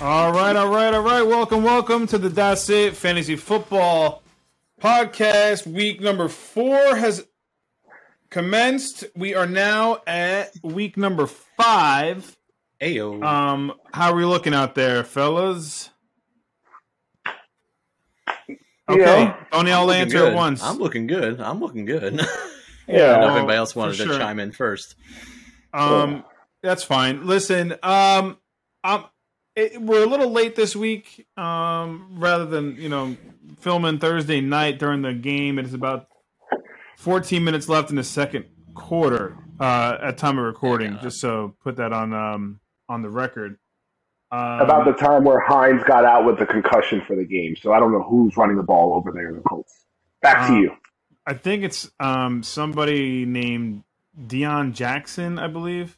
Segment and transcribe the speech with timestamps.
[0.00, 1.22] All right, all right, all right.
[1.22, 4.22] Welcome, welcome to the That's It Fantasy Football
[4.80, 5.66] Podcast.
[5.66, 7.26] Week number four has
[8.30, 9.04] commenced.
[9.16, 12.36] We are now at week number five.
[12.80, 13.22] Ayo.
[13.24, 15.90] Um, how are we looking out there, fellas?
[18.88, 19.36] Okay, Yeah.
[19.52, 20.28] Tony, I'll answer good.
[20.28, 20.62] at once.
[20.62, 21.40] I'm looking good.
[21.40, 22.20] I'm looking good.
[22.22, 22.26] I
[22.86, 23.12] Yeah.
[23.12, 24.94] don't know if anybody else wanted for to chime in first.
[25.74, 26.24] Um,
[26.62, 27.26] that's fine.
[27.26, 28.38] Listen, um,
[28.84, 29.04] I'm,
[29.58, 31.26] it, we're a little late this week.
[31.36, 33.16] Um, rather than you know
[33.60, 36.08] filming Thursday night during the game, it is about
[36.98, 40.92] 14 minutes left in the second quarter uh, at time of recording.
[40.94, 41.00] Yeah.
[41.02, 43.58] Just so put that on um on the record.
[44.30, 47.56] Um, About the time where Hines got out with the concussion for the game.
[47.56, 49.72] So I don't know who's running the ball over there in the Colts.
[50.20, 50.72] Back to Uh, you.
[51.26, 53.84] I think it's um somebody named
[54.26, 55.96] Deon Jackson, I believe.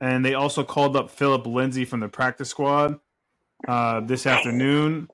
[0.00, 2.98] And they also called up Philip Lindsay from the practice squad
[3.66, 5.08] uh, this afternoon.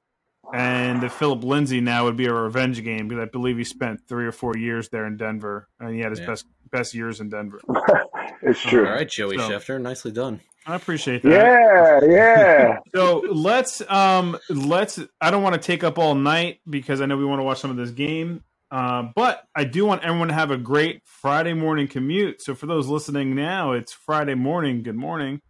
[0.53, 4.01] And the Philip Lindsay now would be a revenge game because I believe he spent
[4.09, 6.27] three or four years there in Denver, and he had his Yeah.
[6.27, 7.61] best best years in Denver.
[8.45, 8.85] It's true.
[8.85, 10.41] All right, Joey So- Schefter, nicely done.
[10.67, 11.31] I appreciate that.
[11.31, 12.77] Yeah, yeah.
[12.95, 17.17] So let's um let's I don't want to take up all night because I know
[17.17, 18.43] we want to watch some of this game.
[18.73, 22.41] Uh, but I do want everyone to have a great Friday morning commute.
[22.41, 24.83] So for those listening now, it's Friday morning.
[24.83, 25.43] Good morning.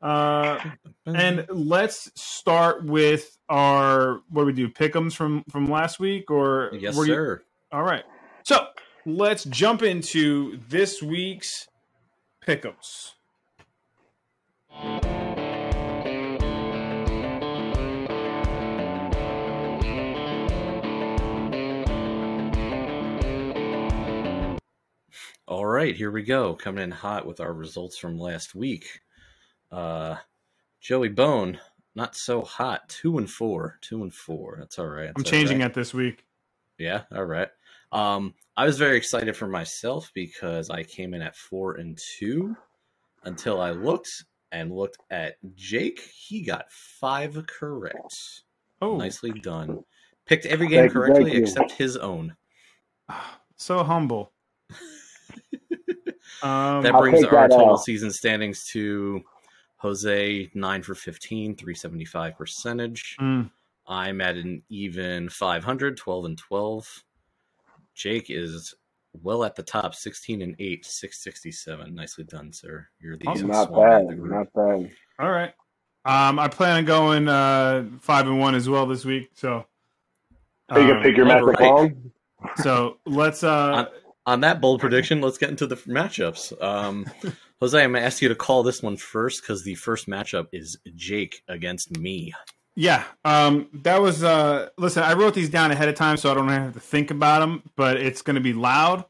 [0.00, 0.60] Uh,
[1.04, 4.68] and let's start with our what do we do?
[4.68, 7.42] Pickums from from last week or yes, were you- sir.
[7.72, 8.04] all right.
[8.44, 8.68] So
[9.04, 11.66] let's jump into this week's
[12.46, 13.14] pickums.
[25.78, 26.54] Right, here we go.
[26.54, 29.00] Coming in hot with our results from last week.
[29.70, 30.16] Uh,
[30.80, 31.60] Joey Bone,
[31.94, 32.88] not so hot.
[32.88, 33.78] Two and four.
[33.80, 34.56] Two and four.
[34.58, 35.12] That's all right.
[35.16, 36.26] I'm changing it this week.
[36.78, 37.48] Yeah, all right.
[37.92, 42.56] Um, I was very excited for myself because I came in at four and two
[43.22, 44.10] until I looked
[44.50, 46.00] and looked at Jake.
[46.00, 48.42] He got five correct.
[48.82, 49.84] Oh, Nicely done.
[50.26, 51.42] Picked every game Thank correctly thank you.
[51.42, 52.34] except his own.
[53.56, 54.32] so humble.
[56.42, 57.78] um, That brings our that total L.
[57.78, 59.22] season standings to
[59.76, 63.16] Jose nine for 15, 375 percentage.
[63.20, 63.50] mm,
[63.86, 67.04] I'm at an even 500, 12 and 12.
[67.94, 68.74] Jake is
[69.22, 71.94] well at the top, 16 and 8, 667.
[71.94, 72.86] Nicely done, sir.
[73.00, 73.48] You're the Awesome.
[73.48, 74.08] Not bad.
[74.08, 74.32] the group.
[74.32, 74.90] Not bad.
[75.18, 75.52] all right.
[76.04, 79.30] Um, I plan on going uh, five and one as well this week.
[79.34, 79.64] So,
[80.72, 81.92] So you um, can pick your all matchup right.
[82.62, 83.42] so let's.
[83.42, 83.86] Uh,
[84.28, 86.52] On that bold prediction, let's get into the matchups.
[86.62, 87.06] Um,
[87.60, 90.48] Jose, I'm going to ask you to call this one first because the first matchup
[90.52, 92.34] is Jake against me.
[92.76, 93.04] yeah.
[93.24, 94.22] Um, that was.
[94.22, 97.10] Uh, listen, I wrote these down ahead of time, so I don't have to think
[97.10, 97.62] about them.
[97.74, 99.06] But it's going to be loud,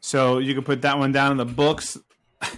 [0.00, 1.98] so you can put that one down in the books.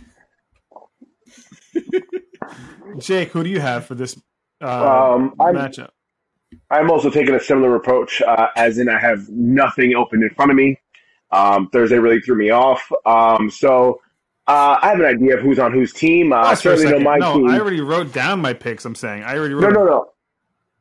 [2.99, 4.21] Jake, who do you have for this
[4.63, 5.91] uh, Um, I'm, matchup?
[6.71, 10.51] I'm also taking a similar approach, uh, as in I have nothing open in front
[10.51, 10.79] of me.
[11.35, 12.81] Um, Thursday really threw me off.
[13.05, 14.01] Um, so
[14.47, 16.33] uh, I have an idea of who's on whose team.
[16.33, 17.49] Uh, I Pause for a certainly know my no, team.
[17.49, 18.85] I already wrote down my picks.
[18.85, 19.73] I'm saying I already wrote.
[19.73, 20.11] No, no, no.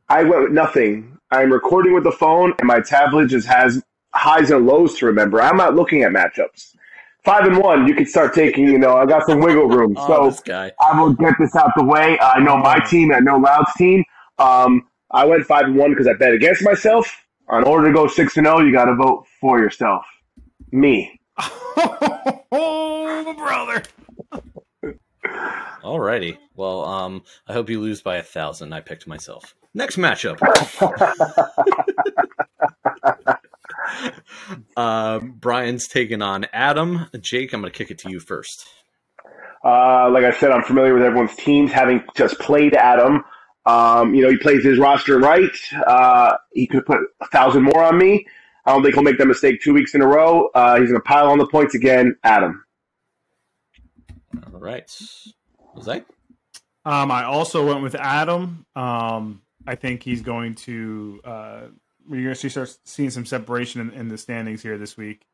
[0.10, 1.18] I went with nothing.
[1.32, 3.82] I'm recording with the phone, and my tablet just has
[4.14, 5.42] highs and lows to remember.
[5.42, 6.76] I'm not looking at matchups.
[7.24, 8.66] Five and one, you can start taking.
[8.66, 10.72] You know, I got some wiggle room, Oh, so this guy.
[10.86, 12.20] I will get this out the way.
[12.20, 13.14] I know my team.
[13.14, 14.04] I know Loud's team.
[14.38, 17.10] Um, I went five and one because I bet against myself.
[17.52, 20.06] In order to go six and zero, you got to vote for yourself.
[20.72, 21.20] Me.
[21.38, 23.84] oh, brother.
[25.84, 26.38] Alrighty.
[26.56, 28.74] Well, um, I hope you lose by a thousand.
[28.74, 29.56] I picked myself.
[29.74, 30.40] Next matchup.
[34.78, 37.08] uh, Brian's taking on Adam.
[37.20, 38.66] Jake, I'm going to kick it to you first.
[39.64, 43.24] Uh, like I said, I'm familiar with everyone's teams, having just played Adam.
[43.66, 45.52] Um, you know, he plays his roster right.
[45.88, 48.26] Uh, he could put a thousand more on me.
[48.66, 50.50] I don't think he'll make that mistake two weeks in a row.
[50.56, 52.16] Uh, he's going to pile on the points again.
[52.24, 52.64] Adam.
[54.54, 54.90] All right.
[55.76, 56.04] Jose?
[56.86, 58.66] Um, I also went with Adam.
[58.76, 61.22] Um, I think he's going to.
[61.24, 61.62] Uh,
[62.08, 65.26] we're going to see start seeing some separation in, in the standings here this week,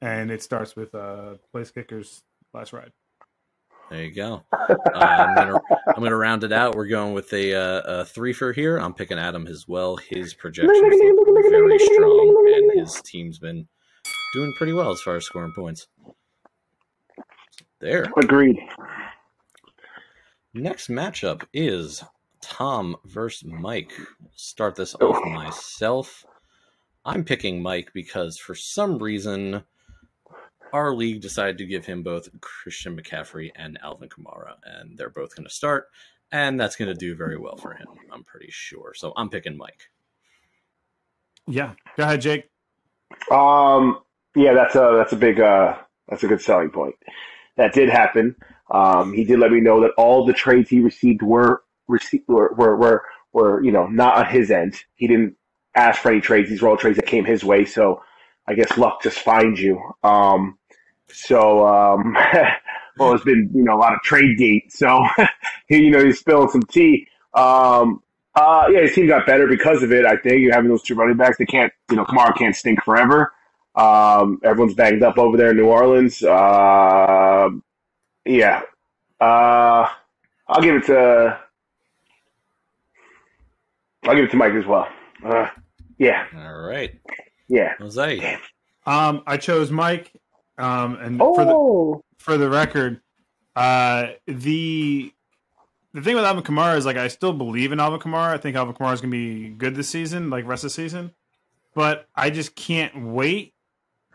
[0.00, 2.92] and it starts with uh, place kickers last ride.
[3.90, 4.44] There you go.
[4.52, 6.76] Uh, I'm gonna I'm gonna round it out.
[6.76, 8.78] We're going with a, uh, a three for here.
[8.78, 9.96] I'm picking Adam as well.
[9.96, 13.66] His projections look very strong, and his team's been
[14.32, 15.88] doing pretty well as far as scoring points.
[17.80, 18.06] There.
[18.16, 18.58] Agreed.
[20.54, 22.04] Next matchup is
[22.40, 23.92] Tom versus Mike.
[24.36, 26.24] Start this off myself.
[27.04, 29.64] I'm picking Mike because for some reason
[30.72, 35.34] our league decided to give him both Christian McCaffrey and Alvin Kamara, and they're both
[35.34, 35.86] going to start,
[36.32, 37.88] and that's going to do very well for him.
[38.12, 38.92] I'm pretty sure.
[38.94, 39.90] So I'm picking Mike.
[41.46, 41.74] Yeah.
[41.96, 42.50] Go ahead, Jake.
[43.30, 43.98] Um,
[44.36, 45.76] yeah, that's a that's a big uh
[46.08, 46.94] that's a good selling point.
[47.56, 48.36] That did happen.
[48.70, 52.54] Um, he did let me know that all the trades he received were received were,
[52.54, 53.02] were were
[53.32, 54.76] were you know not on his end.
[54.94, 55.34] He didn't
[55.74, 56.48] ask for any trades.
[56.48, 57.64] These were all trades that came his way.
[57.64, 58.02] So
[58.46, 59.80] I guess luck just finds you.
[60.02, 60.58] Um,
[61.12, 62.16] so um,
[62.98, 64.72] well, it's been you know a lot of trade gate.
[64.72, 65.04] So
[65.68, 67.06] he you know he's spilling some tea.
[67.34, 68.02] Um,
[68.34, 70.04] uh, yeah, his team got better because of it.
[70.04, 71.36] I think you're having those two running backs.
[71.38, 73.32] They can't, you know, Kamara can't stink forever.
[73.74, 76.22] Um, everyone's banged up over there in New Orleans.
[76.22, 77.50] Uh,
[78.24, 78.62] yeah,
[79.20, 79.88] uh,
[80.48, 81.38] I'll give it to.
[84.04, 84.88] I'll give it to Mike as well.
[85.24, 85.48] Uh,
[85.98, 86.98] yeah, All right,
[87.48, 87.74] yeah.
[87.78, 88.38] Jose.
[88.86, 90.12] Um, I chose Mike.
[90.60, 93.00] Um, and for the Oh, for the record,
[93.56, 95.12] uh, the
[95.92, 98.32] the thing with Alvin Kamara is like I still believe in Alvin Kamara.
[98.32, 100.74] I think Alvin Kamara is going to be good this season, like rest of the
[100.74, 101.12] season.
[101.74, 103.54] But I just can't wait.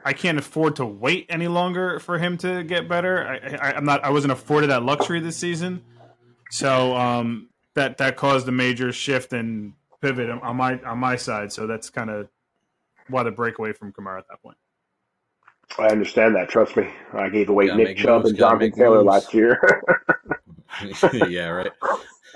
[0.03, 3.25] I can't afford to wait any longer for him to get better.
[3.27, 4.03] I, I, I'm not.
[4.03, 5.83] I wasn't afforded that luxury this season,
[6.51, 11.15] so um, that that caused a major shift and pivot on- on my on my
[11.15, 11.51] side.
[11.51, 12.27] So that's kind of
[13.09, 14.57] why the breakaway from Kamara at that point.
[15.77, 16.50] I understand that.
[16.50, 16.89] Trust me.
[17.13, 19.07] I gave away Nick Chubb moves, and Jonathan Taylor moves.
[19.07, 19.83] last year.
[21.27, 21.71] yeah, right.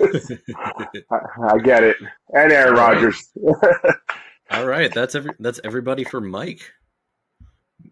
[0.00, 1.96] I, I get it.
[2.32, 2.94] And Aaron All right.
[2.94, 3.30] Rodgers.
[4.50, 6.72] All right, that's every that's everybody for Mike.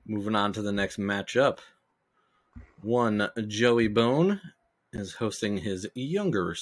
[0.06, 1.58] Moving on to the next matchup.
[2.82, 4.40] One Joey Bone
[4.92, 6.54] is hosting his younger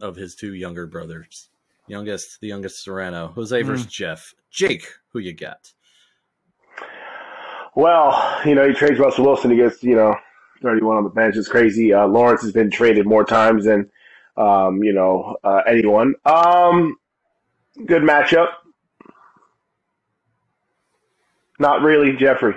[0.00, 1.48] of his two younger brothers.
[1.88, 3.28] Youngest, the youngest Serrano.
[3.28, 3.66] Jose hmm.
[3.66, 4.34] versus Jeff.
[4.50, 5.72] Jake, who you got?
[7.74, 9.50] Well, you know, he trades Russell Wilson.
[9.50, 10.16] He gets, you know,
[10.62, 11.36] 31 on the bench.
[11.36, 11.92] It's crazy.
[11.92, 13.90] Uh, Lawrence has been traded more times than,
[14.36, 16.14] um, you know, uh, anyone.
[16.24, 16.96] Um,
[17.86, 18.48] good matchup.
[21.58, 22.54] Not really, Jeffrey.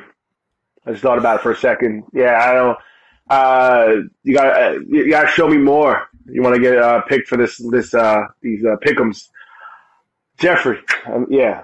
[0.85, 2.03] I just thought about it for a second.
[2.13, 2.77] Yeah, I don't.
[3.29, 6.07] Uh, you got uh, you got to show me more.
[6.25, 9.29] You want to get uh, picked for this this uh, these uh, pickums,
[10.37, 10.79] Jeffrey.
[11.05, 11.63] Um, yeah,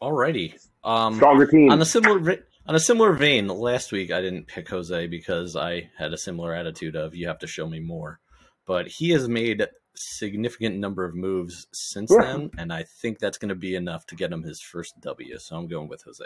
[0.00, 0.54] Alrighty.
[0.86, 1.70] Um, stronger team.
[1.70, 5.90] on a similar on a similar vein, last week I didn't pick Jose because I
[5.98, 8.20] had a similar attitude of you have to show me more.
[8.66, 12.22] But he has made significant number of moves since Yeah.
[12.26, 15.38] then, and I think that's going to be enough to get him his first W.
[15.38, 16.24] So I'm going with Jose.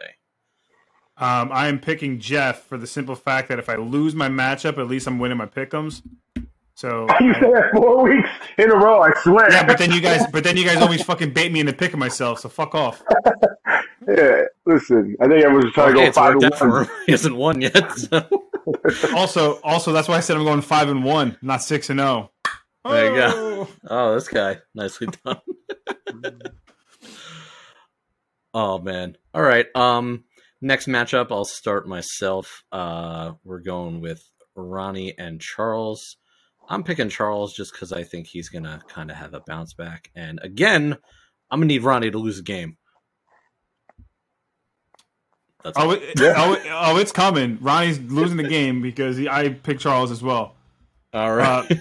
[1.17, 4.79] Um, I am picking Jeff for the simple fact that if I lose my matchup,
[4.79, 6.01] at least I'm winning my pickums.
[6.75, 8.29] So You I- said that four weeks
[8.59, 9.03] in a row.
[9.03, 9.53] I swear.
[9.53, 11.99] yeah, but then you guys, but then you guys always fucking bait me into picking
[12.00, 12.40] myself.
[12.40, 13.02] So fuck off.
[14.17, 16.85] Yeah, listen, I think I was trying Okay, to go five worked and one.
[16.85, 16.90] him.
[17.07, 17.90] He hasn't won yet.
[18.90, 19.17] So.
[19.17, 22.31] Also, also that's why I said I'm going five and one, not six and zero.
[22.85, 23.31] There you go.
[23.35, 23.69] Oh.
[23.88, 24.59] Oh, this guy.
[24.75, 25.40] Nicely done.
[28.55, 29.17] oh man.
[29.35, 29.67] All right.
[29.75, 30.25] Um
[30.61, 32.62] next matchup I'll start myself.
[32.71, 34.23] Uh we're going with
[34.55, 36.17] Ronnie and Charles.
[36.69, 40.11] I'm picking Charles just because I think he's gonna kind of have a bounce back.
[40.14, 40.97] And again,
[41.50, 42.76] I'm gonna need Ronnie to lose a game.
[45.62, 45.93] That's Oh, all.
[45.93, 47.59] it, oh, oh, it's coming.
[47.61, 50.55] Ronnie's losing the game because he, I picked Charles as well.
[51.12, 51.71] all right.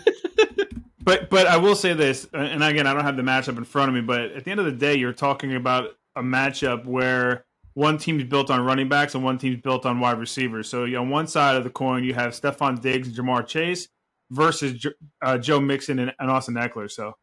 [1.01, 3.89] But but I will say this, and again, I don't have the matchup in front
[3.89, 4.01] of me.
[4.01, 8.25] But at the end of the day, you're talking about a matchup where one team's
[8.25, 10.69] built on running backs and one team's built on wide receivers.
[10.69, 13.87] So on one side of the coin, you have Stefon Diggs and Ja'Marr Chase
[14.29, 14.85] versus
[15.23, 16.91] uh, Joe Mixon and, and Austin Ekeler.
[16.91, 17.15] So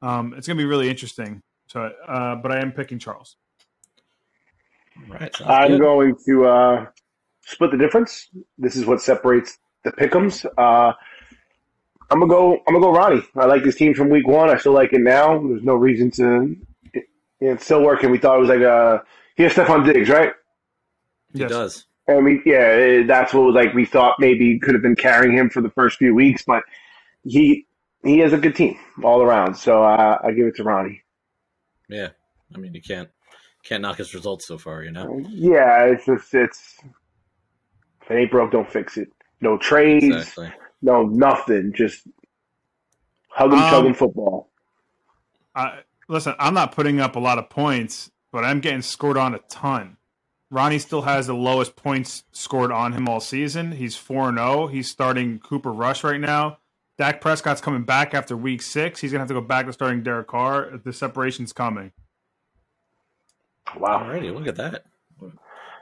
[0.00, 1.42] um, it's going to be really interesting.
[1.68, 3.36] So, uh, but I am picking Charles.
[4.96, 5.34] All right.
[5.34, 5.80] sounds I'm good.
[5.80, 6.86] going to uh,
[7.44, 8.28] split the difference.
[8.58, 10.44] This is what separates the pickums.
[10.58, 10.92] Uh,
[12.10, 12.54] I'm gonna go.
[12.66, 13.22] I'm gonna go Ronnie.
[13.36, 14.50] I like this team from week one.
[14.50, 15.38] I still like it now.
[15.46, 16.54] There's no reason to.
[16.92, 17.04] It,
[17.40, 18.10] it's still working.
[18.10, 18.98] We thought it was like uh
[19.36, 20.32] he has Stefon Diggs, right?
[21.32, 21.50] He Yes.
[21.50, 21.84] does.
[22.06, 23.72] I mean, yeah, that's what was like.
[23.72, 26.62] We thought maybe could have been carrying him for the first few weeks, but
[27.24, 27.66] he
[28.04, 29.54] he has a good team all around.
[29.56, 31.02] So uh, I give it to Ronnie.
[31.88, 32.08] Yeah.
[32.54, 33.08] I mean you can't
[33.64, 35.20] can't knock his results so far, you know?
[35.28, 36.78] Yeah, it's just it's
[38.02, 39.08] if it ain't broke, don't fix it.
[39.40, 40.52] No trades, Exactly.
[40.82, 41.72] no nothing.
[41.74, 42.06] Just
[43.28, 44.50] hug hugging, Um, chugging football.
[45.54, 49.34] I, listen, I'm not putting up a lot of points, but I'm getting scored on
[49.34, 49.96] a ton.
[50.50, 53.72] Ronnie still has the lowest points scored on him all season.
[53.72, 54.66] He's 4 0.
[54.68, 56.58] He's starting Cooper Rush right now.
[56.96, 59.00] Dak Prescott's coming back after week six.
[59.00, 60.78] He's gonna have to go back to starting Derek Carr.
[60.84, 61.90] The separation's coming.
[63.78, 64.00] Wow.
[64.04, 64.84] Alrighty, look at that.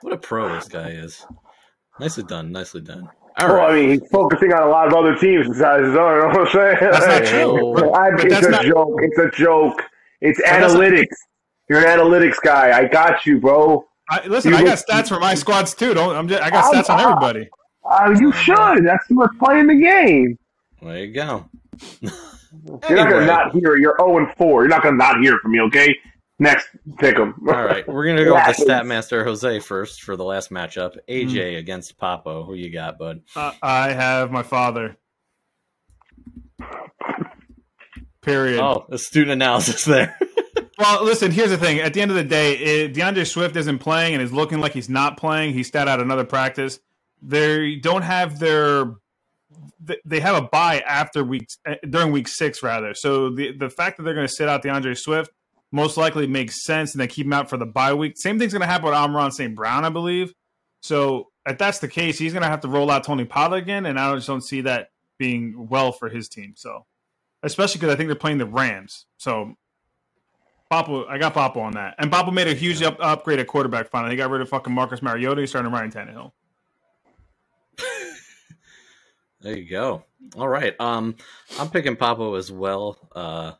[0.00, 1.24] What a pro this guy is.
[2.00, 2.50] Nicely done.
[2.52, 3.08] Nicely done.
[3.38, 6.14] All Well, I mean, he's focusing on a lot of other teams besides his own.
[6.16, 6.76] You know what I'm saying?
[6.80, 7.92] That's not true.
[7.94, 8.98] I, But it's that's a not- joke.
[9.02, 9.82] It's a joke.
[10.20, 11.06] It's that's not- analytics.
[11.68, 12.76] You're an analytics guy.
[12.76, 13.84] I got you, bro.
[14.10, 15.94] I, listen, You I got look- stats for my squads too.
[15.94, 17.48] Don't I'm just, I got I'm- stats on everybody.
[17.88, 18.84] Uh, you should.
[18.86, 20.38] That's what's playing the game.
[20.82, 21.48] There you go.
[22.00, 23.76] You're not gonna not hear.
[23.76, 24.62] You're 0 and 4.
[24.62, 25.60] You're not gonna not hear from me.
[25.62, 25.96] Okay.
[26.42, 26.66] Next,
[26.98, 27.34] pick him.
[27.46, 28.80] All right, we're gonna go with the Yeah.
[28.82, 30.96] Statmaster Jose first for the last matchup.
[31.08, 32.44] AJ against Papo.
[32.44, 33.22] Who you got, bud?
[33.36, 34.96] Uh, I have my father.
[38.22, 38.60] Period.
[38.60, 40.18] Oh, the student analysis there.
[40.78, 41.30] Well, listen.
[41.30, 41.78] Here's the thing.
[41.78, 44.72] At the end of the day, it, D'Andre Swift isn't playing and is looking like
[44.72, 45.52] he's not playing.
[45.52, 46.80] He stat out another practice.
[47.20, 48.94] They don't have their.
[50.04, 52.94] They have a buy after week eh, during week six rather.
[52.94, 55.30] So the the fact that they're going to sit out D'Andre Swift
[55.72, 58.16] most likely makes sense, and they keep him out for the bye week.
[58.16, 59.54] Same thing's going to happen with Amon-Ra St.
[59.54, 60.32] Brown, I believe.
[60.80, 63.86] So if that's the case, he's going to have to roll out Tony Pollard again,
[63.86, 64.88] and I just don't see that
[65.18, 66.54] being well for his team.
[66.56, 66.86] So
[67.42, 69.06] especially because I think they're playing the Rams.
[69.16, 69.54] So
[70.70, 73.90] Papo, I got Papo on that, and Papo made a huge up, upgrade at quarterback.
[73.90, 75.40] Finally, he got rid of fucking Marcus Mariota.
[75.40, 76.32] He's starting Ryan Tannehill.
[79.42, 80.04] There you go.
[80.36, 80.80] All right.
[80.80, 81.16] Um,
[81.58, 82.96] I'm picking Papo as well.
[83.10, 83.52] Uh,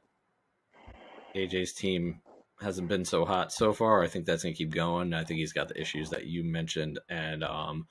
[1.35, 2.21] AJ's team
[2.61, 4.03] hasn't been so hot so far.
[4.03, 5.15] I think that's gonna keep going.
[5.15, 7.87] I think he's got the issues that you mentioned, and um,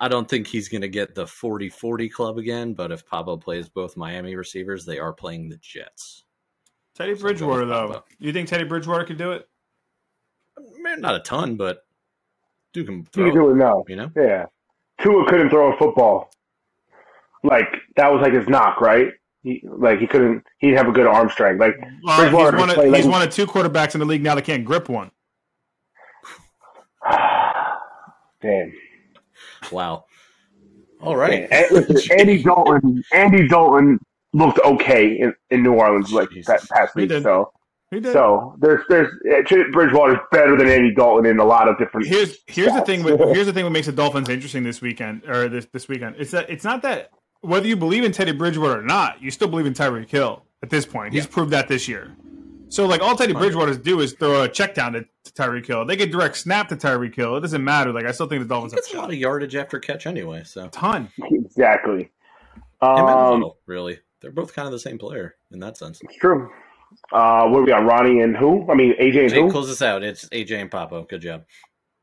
[0.00, 2.74] I don't think he's gonna get the 40-40 club again.
[2.74, 6.24] But if Pablo plays both Miami receivers, they are playing the Jets.
[6.94, 9.48] Teddy So I'm going Bridgewater, with though, you think Teddy Bridgewater could do it?
[10.78, 11.84] Man, not a ton, but
[12.72, 13.24] Duke can You throw.
[13.24, 13.84] can do it now.
[13.88, 14.12] You know.
[14.14, 14.46] Yeah.
[15.00, 16.30] Tua couldn't throw a football.
[17.42, 19.08] Like that was like his knock, right?
[19.44, 20.42] He like he couldn't.
[20.58, 21.60] He didn't have a good arm strength.
[21.60, 24.06] Like Well, he's Bridgewater one, of, play like- he's one of two quarterbacks in the
[24.06, 25.10] league now that can't grip one.
[28.42, 28.72] damn.
[29.70, 30.04] Wow.
[31.00, 31.46] All right.
[31.50, 33.02] And- Andy Dalton.
[33.12, 33.98] Andy Dalton
[34.32, 37.08] looked okay in, in New Orleans like that past week.
[37.10, 37.22] did.
[37.22, 37.52] So
[37.90, 38.12] He did.
[38.14, 42.06] so there's there's uh, Bridgewater's better than Andy Dalton in a lot of different.
[42.06, 43.02] here's here's the thing.
[43.02, 43.64] With, here's the thing.
[43.64, 46.16] What makes the Dolphins interesting this weekend or this this weekend?
[46.18, 47.10] It's that it's not that
[47.44, 50.70] whether you believe in Teddy Bridgewater or not, you still believe in Tyreek Hill at
[50.70, 51.12] this point.
[51.12, 51.30] He's Yeah.
[51.32, 52.12] proved that this year.
[52.68, 55.84] So like all Teddy Bridgewater's do is throw a check down to, to Tyreek Hill.
[55.84, 57.36] They get direct snap to Tyreek Hill.
[57.36, 57.92] It doesn't matter.
[57.92, 60.06] Like I still think the He Dolphins have gets a lot of yardage after catch
[60.06, 61.08] anyway, so a ton.
[61.30, 62.00] Exactly.
[62.00, 62.10] him
[62.80, 66.00] and Um, Waddle, really, they're both kind of the same player in that sense.
[66.02, 66.50] it's true.
[67.12, 67.84] Uh, what are we got?
[67.84, 68.68] Ronnie and who?
[68.70, 69.50] I mean AJ and Jake, who?
[69.50, 70.02] close this out.
[70.02, 71.08] It's AJ and Papo.
[71.08, 71.44] Good job.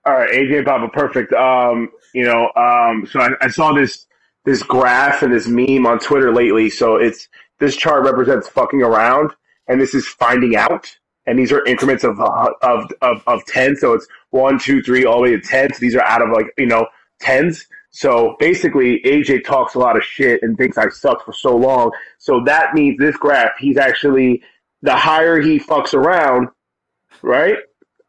[0.06, 1.32] All right, AJ and Papa, perfect.
[1.34, 4.08] Um, you know, um, so I, I saw this
[4.46, 6.70] this graph and this meme on Twitter lately.
[6.70, 7.28] So it's
[7.60, 9.32] this chart represents fucking around,
[9.68, 10.96] and this is finding out.
[11.28, 13.76] And these are increments of uh, of of of ten.
[13.76, 15.72] So it's one, two, three, all the way to ten.
[15.72, 16.88] So these are out of like you know
[17.20, 17.68] tens.
[17.92, 21.92] So basically, AJ talks a lot of shit and thinks I sucked for so long.
[22.18, 24.42] So that means this graph, he's actually
[24.82, 26.48] the higher he fucks around,
[27.22, 27.58] right?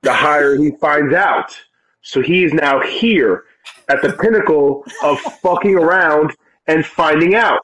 [0.02, 1.56] The higher he finds out.
[2.00, 3.44] So he's now here
[3.88, 6.32] at the pinnacle of fucking around
[6.66, 7.60] and finding out.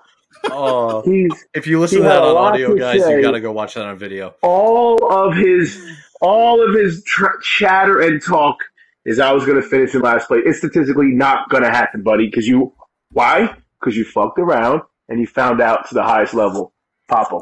[0.51, 3.17] Oh, He's if you listen to that on audio, to guys, say.
[3.17, 4.35] you got to go watch that on video.
[4.43, 5.81] all of his
[6.21, 8.57] all of his tr- chatter and talk
[9.05, 10.43] is I was going to finish in last place.
[10.47, 12.27] It's statistically not going to happen, buddy.
[12.27, 12.73] Because you
[13.13, 13.55] why?
[13.81, 16.73] Because you fucked around and you found out to the highest level.
[17.09, 17.41] Papa.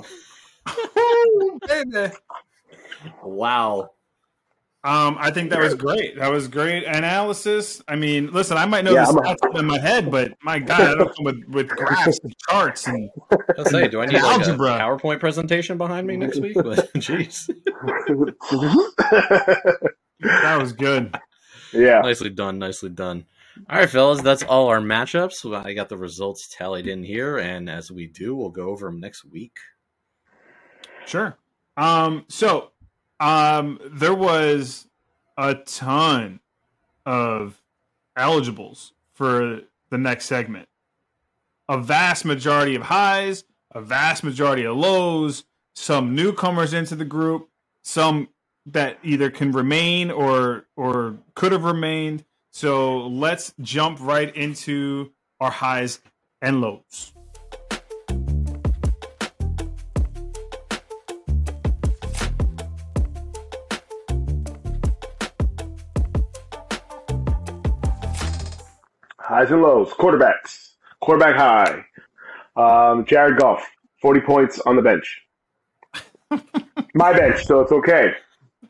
[3.22, 3.90] Wow.
[4.86, 6.16] Um, I think that was great.
[6.16, 7.82] That was great analysis.
[7.88, 10.60] I mean, listen, I might know Yeah, this I'm a- in my head, but my
[10.60, 13.10] God, I don't come with, with graphs and charts and
[13.56, 16.54] Let's say, do I need like a PowerPoint presentation behind me next week?
[16.56, 17.48] Jeez.
[20.20, 21.18] that was good.
[21.72, 21.98] yeah.
[22.02, 22.60] nicely done.
[22.60, 23.26] Nicely done.
[23.68, 25.52] All right, fellas, that's all our matchups.
[25.52, 29.00] I got the results tallied in here, and as we do, we'll go over them
[29.00, 29.56] next week.
[31.06, 31.36] Sure.
[31.76, 32.70] Um, so
[33.20, 34.86] um, there was
[35.36, 36.40] a ton
[37.04, 37.60] of
[38.16, 40.68] eligibles for the next segment.
[41.68, 45.44] A vast majority of highs, a vast majority of lows,
[45.74, 47.48] some newcomers into the group,
[47.82, 48.28] some
[48.66, 52.24] that either can remain or or could have remained.
[52.50, 56.00] So let's jump right into our highs
[56.40, 57.12] and lows.
[69.36, 69.90] Highs and lows.
[69.90, 70.70] Quarterbacks.
[71.02, 71.84] Quarterback high.
[72.56, 73.70] Um, Jared Goff.
[74.00, 75.20] 40 points on the bench.
[76.94, 78.12] My bench, so it's okay.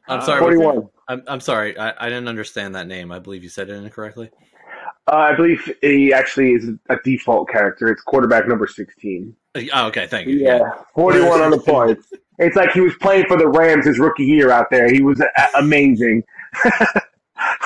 [0.08, 0.40] I'm sorry.
[0.40, 0.88] 41.
[1.06, 1.78] I'm, I'm sorry.
[1.78, 3.12] I, I didn't understand that name.
[3.12, 4.28] I believe you said it incorrectly.
[5.06, 7.86] Uh, I believe he actually is a default character.
[7.86, 9.36] It's quarterback number 16.
[9.72, 10.08] Oh, okay.
[10.08, 10.38] Thank you.
[10.38, 12.12] Yeah, 41 on the points.
[12.40, 14.92] It's like he was playing for the Rams his rookie year out there.
[14.92, 16.24] He was a- amazing.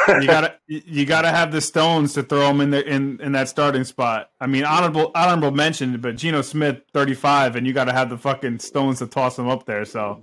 [0.09, 3.49] you gotta you gotta have the stones to throw them in the in, in that
[3.49, 4.31] starting spot.
[4.41, 8.19] I mean, honorable honorable mention, but Geno Smith, thirty five, and you gotta have the
[8.19, 9.85] fucking stones to toss him up there.
[9.85, 10.23] So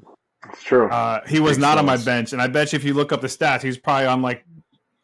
[0.52, 0.90] It's true.
[0.90, 3.12] uh, he was Big not on my bench, and I bet you if you look
[3.12, 4.46] up the stats, he's probably on like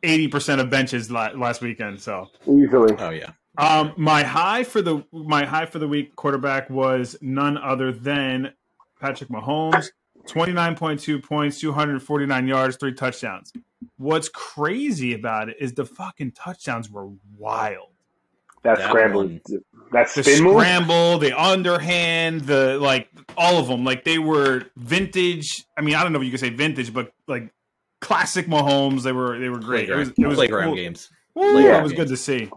[0.03, 2.01] eighty percent of benches la- last weekend.
[2.01, 2.95] So Easily.
[2.99, 3.31] Oh yeah.
[3.57, 8.53] um, my high for the my high for the week quarterback was none other than
[8.99, 9.87] Patrick Mahomes,
[10.27, 13.51] twenty nine point two points, two hundred forty nine yards, three touchdowns.
[13.97, 17.89] What's crazy about it is the fucking touchdowns were wild.
[18.63, 19.23] That, That scramble.
[19.25, 19.41] one.
[19.91, 20.53] That The spin move.
[20.61, 25.65] scramble, the underhand, the like all of them, like they were vintage.
[25.77, 27.51] I mean, I don't know if you could say vintage, but like
[27.99, 29.03] classic Mahomes.
[29.03, 29.89] They were they were great.
[29.89, 30.75] It was, Playground, it was playground cool.
[30.75, 31.09] games.
[31.35, 31.79] Woo, Yeah.
[31.79, 32.49] it was good to see.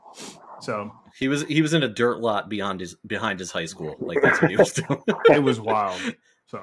[0.61, 3.97] So He was he was in a dirt lot beyond his behind his high school.
[3.99, 5.03] Like that's what he was doing.
[5.31, 6.01] it was wild.
[6.47, 6.63] So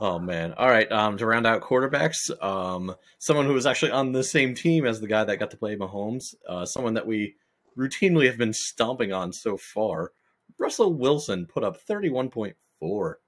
[0.00, 0.54] Oh man!
[0.54, 0.90] All right.
[0.90, 5.00] Um, to round out quarterbacks, um, someone who was actually on the same team as
[5.00, 7.36] the guy that got to play Mahomes, uh, someone that we
[7.78, 10.12] routinely have been stomping on so far.
[10.58, 13.20] Russell Wilson put up thirty-one point four.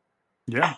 [0.47, 0.75] yeah,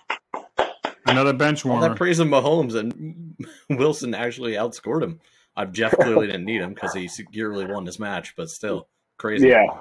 [1.06, 3.36] another bench All that praise of Mahomes, and
[3.70, 5.20] Wilson actually outscored him.
[5.56, 9.48] Uh, Jeff clearly didn't need him because he securely won his match, but still crazy.
[9.48, 9.80] Yeah.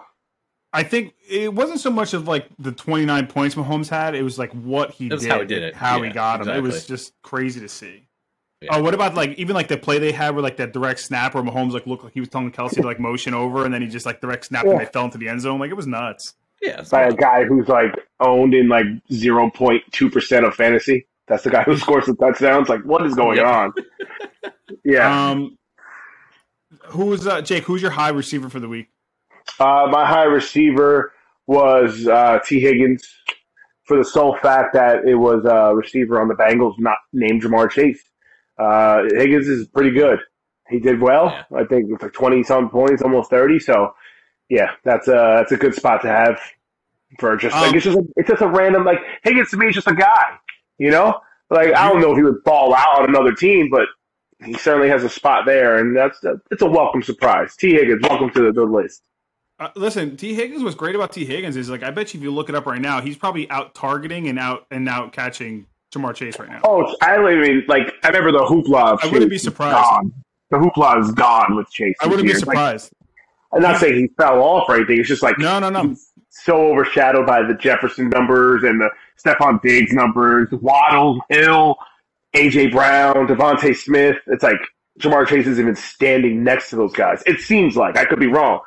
[0.76, 4.14] I think it wasn't so much of like the 29 points Mahomes had.
[4.16, 5.74] It was like what he did, how he did it.
[5.76, 6.50] how he Yeah, got him.
[6.50, 8.08] It was just crazy to see.
[8.62, 8.76] Yeah.
[8.78, 11.34] Oh, what about like even like the play they had where like that direct snap
[11.34, 13.82] where Mahomes like looked like he was telling Kelce to like motion over and then
[13.82, 14.86] he just like direct snapped and Yeah.
[14.86, 15.60] they fell into the end zone.
[15.60, 16.34] Like it was nuts.
[16.62, 21.06] Yeah, By a guy who's like owned in like 0.2% of fantasy.
[21.28, 22.70] That's the guy who scores the touchdowns.
[22.70, 23.46] Like, what is going Yep.
[23.48, 23.74] on?
[24.84, 25.30] Yeah.
[25.32, 25.58] Um,
[26.86, 27.64] who's uh, Jake?
[27.64, 28.88] Who's your high receiver for the week?
[29.60, 31.13] Uh, my high receiver
[31.47, 33.08] was uh, Tee Higgins
[33.86, 37.69] for the sole fact that it was a receiver on the Bengals not named Ja'Marr
[37.69, 38.03] Chase.
[38.58, 40.19] Uh, Higgins is pretty good.
[40.69, 41.25] He did well.
[41.27, 41.60] Yeah.
[41.60, 43.60] I think it's like twenty some points, almost thirty.
[43.60, 43.93] So,
[44.49, 46.39] yeah, that's a that's a good spot to have
[47.19, 49.67] for just like Um, it's just a, it's just a random like Higgins to me
[49.67, 50.38] is just a guy,
[50.79, 51.19] you know.
[51.51, 53.88] Like I don't know if he would ball out on another team, but
[54.43, 57.55] he certainly has a spot there, and that's it's a welcome surprise.
[57.55, 59.03] Tee Higgins, welcome to the, the list.
[59.60, 60.63] Uh, listen, Tee Higgins.
[60.63, 62.65] What's great about Tee Higgins is like I bet you if you look it up
[62.65, 66.62] right now, he's probably out targeting and out and out catching Ja'Marr Chase right now.
[66.63, 67.94] Oh, I don't even like.
[68.04, 68.94] I remember the hoopla.
[68.94, 70.12] Of I wouldn't be surprised.
[70.52, 71.96] The hoopla is gone with Chase.
[72.02, 72.36] I wouldn't be year.
[72.36, 72.91] Like, surprised.
[73.54, 75.00] I'm not saying he fell off or anything.
[75.00, 75.88] It's just like No, no, no.
[75.88, 78.89] he's so overshadowed by the Jefferson numbers and the
[79.24, 81.78] Stefon Diggs numbers, Waddle, Hill,
[82.36, 84.18] AJ Brown, DeVonta Smith.
[84.28, 84.60] It's like
[85.00, 87.24] Ja'Marr Chase isn't even standing next to those guys.
[87.26, 88.60] It seems like I could be wrong,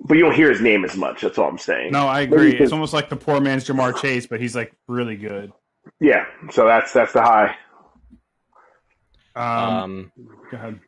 [0.00, 1.20] but you don't hear his name as much.
[1.22, 1.92] That's all I'm saying.
[1.92, 2.56] No, I agree.
[2.56, 5.52] It's almost like the poor man's Ja'Marr Chase, but he's like really good.
[6.00, 7.56] Yeah, so that's that's the high.
[9.36, 10.12] Um, Um,
[10.50, 10.80] go ahead.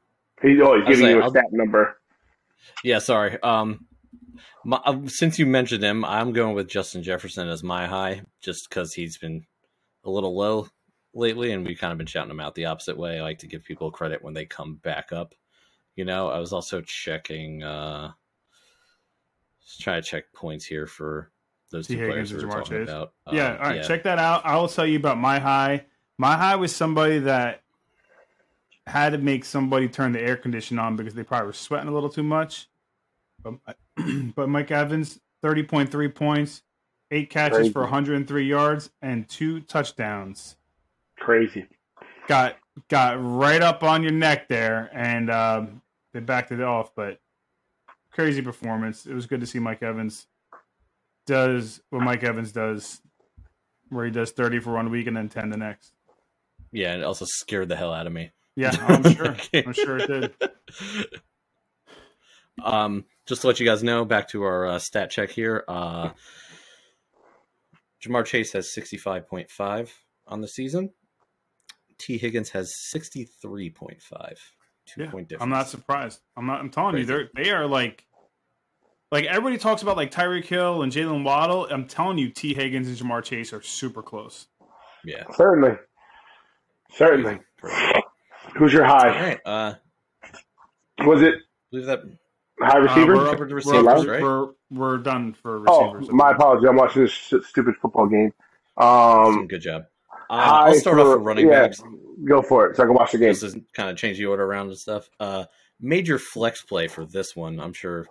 [0.42, 1.98] He's always giving say, you a I'll- stat number.
[2.84, 3.40] Yeah, sorry.
[3.42, 3.86] Um,
[4.64, 8.68] my, uh, since you mentioned him, I'm going with Justin Jefferson as my high, just
[8.68, 9.44] because he's been
[10.04, 10.68] a little low
[11.14, 13.18] lately, and we've kind of been shouting him out the opposite way.
[13.18, 15.34] I like to give people credit when they come back up.
[15.96, 18.12] You know, I was also checking, uh,
[19.66, 21.30] just trying to check points here for
[21.70, 21.94] those T.
[21.94, 22.88] two Higgins players we and were talking Chase.
[22.88, 23.12] about.
[23.32, 23.82] yeah, Um, all right.
[23.84, 24.44] Check that out.
[24.44, 25.84] I will tell you about my high.
[26.18, 27.62] My high was somebody that
[28.86, 31.92] had to make somebody turn the air condition on because they probably were sweating a
[31.92, 32.68] little too much.
[33.42, 33.54] But,
[34.34, 36.62] but Mike Evans, thirty point three points,
[37.10, 37.72] eight catches Crazy.
[37.72, 40.56] for 103 yards and two touchdowns.
[41.18, 41.66] Crazy.
[42.28, 42.56] got
[42.88, 46.94] got right up on your neck there, and um, they backed it off.
[46.94, 47.18] But
[48.12, 49.06] crazy performance.
[49.06, 50.26] It was good to see Mike Evans
[51.26, 53.00] does what Mike Evans does,
[53.88, 55.92] where he does thirty for one week and then ten the next.
[56.72, 58.30] Yeah, and it also scared the hell out of me.
[58.56, 59.36] Yeah, I'm sure.
[59.54, 60.34] I'm sure it did.
[62.62, 65.64] Um, just to let you guys know, back to our uh, stat check here.
[65.68, 66.10] Uh,
[68.02, 69.90] Ja'Marr Chase has 65.5
[70.26, 70.90] on the season.
[71.98, 74.36] Tee Higgins has 63.5.
[74.86, 75.42] Two Yeah, point difference.
[75.42, 76.20] I'm not surprised.
[76.36, 76.60] I'm not.
[76.60, 78.04] I'm telling you, they're they are like.
[79.10, 81.66] Like everybody talks about like Tyreek Hill and Jaylen Waddle.
[81.70, 84.46] I'm telling you, Tee Higgins and Ja'Marr Chase are super close.
[85.04, 85.24] Yeah.
[85.34, 85.76] Certainly.
[86.94, 87.40] Certainly.
[87.60, 88.02] Crazy.
[88.56, 89.08] Who's your high?
[89.08, 89.40] right.
[89.44, 89.74] Uh,
[91.00, 91.34] Was it
[91.70, 92.00] believe that.
[92.60, 93.16] high Uh, receiver?
[93.16, 94.22] we're up, Covered the we're, right?
[94.22, 96.14] we're- we're done for Oh, receivers.
[96.14, 96.66] my apologies.
[96.66, 98.32] I'm watching this stupid football game.
[98.78, 99.84] Um, Good job.
[100.10, 101.82] Uh, I'll start off with running yeah, backs.
[102.24, 103.28] Go for it, so I can watch the game.
[103.28, 105.08] This is kind of change the order around and stuff.
[105.18, 105.44] Uh,
[105.80, 107.58] major flex play for this one.
[107.58, 108.06] I'm sure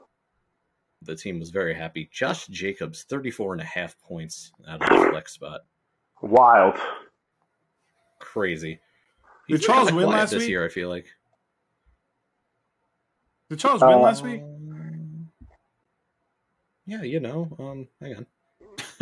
[1.02, 2.10] the team was very happy.
[2.12, 5.62] Josh Jacobs, 34 and a half points out of the flex spot.
[6.22, 6.76] Wild.
[8.20, 8.80] Crazy.
[9.48, 10.50] Did Charles win last this week?
[10.50, 10.66] year?
[10.66, 11.08] I feel like.
[13.50, 14.42] Did Charles win Uh, last week?
[14.42, 15.30] Um,
[16.86, 17.50] Yeah, you know.
[17.60, 18.26] Um, hang on.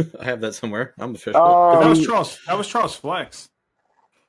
[0.19, 0.93] I have that somewhere.
[0.97, 1.41] I'm official.
[1.41, 2.39] Um, that was Charles.
[2.47, 3.49] That was Charles Flex.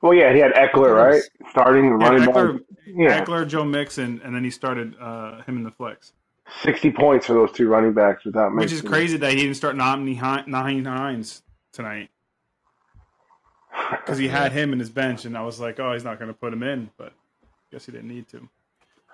[0.01, 1.21] Well, yeah, he had Ekeler, right?
[1.49, 2.61] Starting Yeah, running Ekeler, back.
[2.87, 6.13] Yeah, Ekeler, Joe Mixon, and then he started uh, him in the flex,
[6.63, 9.75] 60 points for those two running backs without which is crazy that he didn't start
[9.75, 12.09] Nyheim Hines Nyheim Hines tonight
[13.91, 16.29] because he had him in his bench, and I was like, oh, he's not going
[16.29, 18.47] to put him in, but I guess he didn't need to.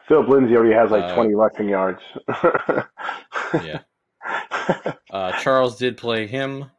[0.08, 2.02] Philip Lindsay already has like Uh, 20 rushing yards.
[3.64, 3.80] yeah.
[5.10, 6.70] Uh, Charles did play him,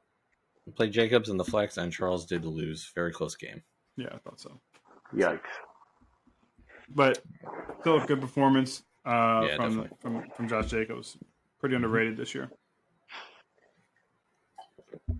[0.76, 2.92] play Jacobs in the flex, and Charles did lose.
[2.94, 3.62] Very close game.
[3.98, 4.52] Yeah, I thought so.
[5.12, 5.40] Yikes.
[6.94, 7.20] But
[7.80, 9.96] still a good performance uh, Yeah, from, definitely.
[10.00, 11.18] from from Josh Jacobs.
[11.61, 12.48] Pretty underrated this year.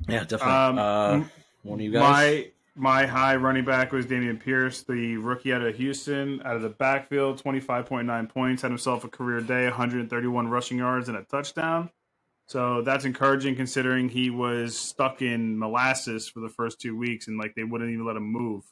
[0.09, 0.55] Yeah, definitely.
[0.55, 1.25] Um, uh,
[1.64, 2.01] one of you guys.
[2.01, 6.62] My my high running back was Dameon Pierce, the rookie out of Houston, out of
[6.62, 10.09] the backfield, twenty five point nine points, had himself a career day, one hundred and
[10.09, 11.91] thirty one rushing yards and a touchdown.
[12.49, 17.39] So that's encouraging considering he was stuck in molasses for the first two weeks and
[17.39, 18.65] like they wouldn't even let him move.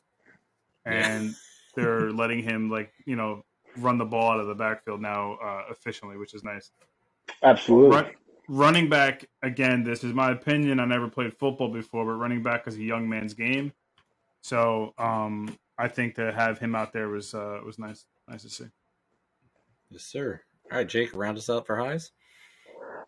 [0.86, 1.34] And
[1.74, 3.44] they're letting him like, you know,
[3.76, 6.70] run the ball out of the backfield now uh, efficiently, which is nice.
[7.42, 7.90] Absolutely.
[7.90, 8.10] Run,
[8.48, 9.84] running back again.
[9.84, 10.80] This is my opinion.
[10.80, 13.74] I never played football before, but running back is a young man's game.
[14.42, 18.06] So um, I think to have him out there was uh, was nice.
[18.26, 18.66] Nice to see.
[19.90, 20.40] Yes, sir.
[20.70, 22.10] All right, Jake, round us out for highs.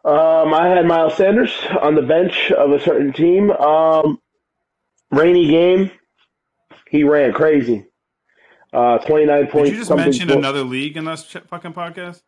[0.04, 3.50] Um, I had Miles Sanders on the bench of a certain team.
[3.50, 4.20] Um,
[5.10, 5.90] rainy game.
[6.88, 7.86] He ran crazy.
[8.72, 9.70] Uh, 29 Did points.
[9.70, 12.22] you just mention another league in this ch- fucking podcast?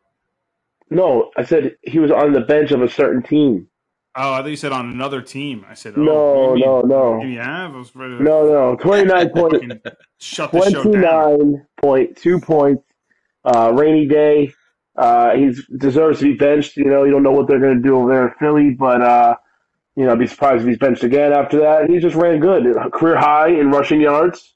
[0.90, 3.68] No, I said he was on the bench of a certain team.
[4.16, 5.64] Oh, I thought you said on another team.
[5.68, 7.22] I said, oh, No, no, no.
[7.22, 7.74] You have?
[7.74, 8.76] I was ready to No, no.
[8.76, 9.66] 29 points.
[10.18, 11.64] shut the show down.
[11.84, 12.82] 29.2 points.
[13.44, 14.52] Uh, rainy day.
[15.00, 16.76] Uh, he deserves to be benched.
[16.76, 19.02] You know, you don't know what they're going to do over there in Philly, but,
[19.02, 19.36] uh,
[19.96, 21.90] you know, I'd be surprised if he's benched again after that.
[21.90, 22.64] He just ran good.
[22.92, 24.54] Career high in rushing yards.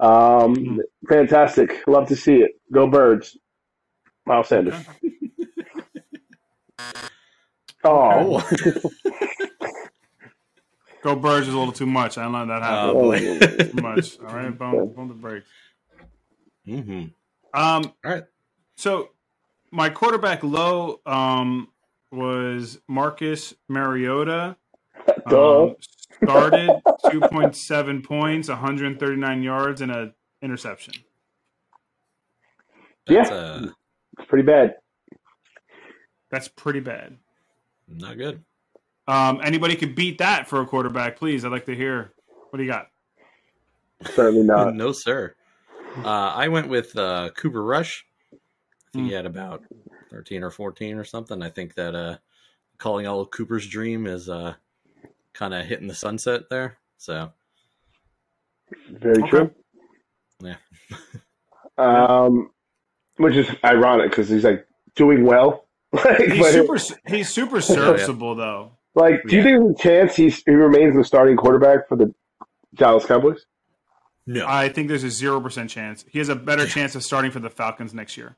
[0.00, 1.84] Um, fantastic.
[1.88, 2.52] Love to see it.
[2.72, 3.38] Go Birds.
[4.26, 4.76] Miles Sanders.
[7.84, 8.40] Oh,
[11.02, 12.18] Go Birds is a little too much.
[12.18, 12.90] I don't let that happen.
[12.90, 13.16] Oh,
[13.70, 14.18] too much.
[14.20, 15.48] All right, bone, bone the brakes.
[16.64, 17.04] hmm
[17.54, 18.24] Um, All right.
[18.76, 19.10] So
[19.70, 21.68] my quarterback low um,
[22.10, 24.56] was Marcus Mariota.
[25.28, 25.64] duh.
[25.64, 25.76] Um,
[26.24, 26.70] started
[27.04, 30.94] 2.7 points, 139 yards, and a interception.
[33.06, 33.36] That's, Yeah.
[33.36, 33.66] uh,
[34.18, 34.74] It's pretty bad.
[36.30, 37.18] That's pretty bad.
[37.88, 38.42] not good.
[39.06, 41.44] Um, anybody could beat that for a quarterback, please.
[41.44, 42.12] I'd like to hear.
[42.50, 42.88] What do you got?
[44.14, 44.74] Certainly not.
[44.74, 45.34] no, sir.
[45.98, 48.04] Uh, I went with uh, Cooper Rush.
[48.96, 49.62] I think he had about
[50.10, 51.42] 13 or 14 or something.
[51.42, 52.16] I think that uh,
[52.78, 54.54] calling all Cooper's dream is uh,
[55.34, 56.78] kind of hitting the sunset there.
[56.96, 57.32] So,
[58.90, 59.28] Very Okay.
[59.28, 59.50] true.
[60.40, 60.56] Yeah.
[61.78, 62.50] um,
[63.18, 65.66] which is ironic because he's like doing well.
[65.92, 66.78] like, He's super.
[67.06, 68.72] He's super serviceable though.
[68.94, 72.14] like, do you think there's a chance he's, he remains the starting quarterback for the
[72.74, 73.44] Dallas Cowboys?
[74.26, 74.46] no.
[74.48, 76.04] I think there's a zero percent chance.
[76.10, 78.36] He has a better chance of starting for the Falcons next year.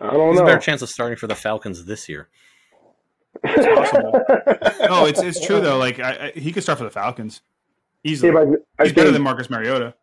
[0.00, 2.28] I don't He's a better chance of starting for the Falcons this year.
[3.44, 4.12] It's possible.
[4.88, 5.78] no, it's it's true though.
[5.78, 7.40] Like I, I, he could start for the Falcons
[8.04, 8.32] easily.
[8.32, 9.94] Yeah, but I He's better think, than Marcus Mariota.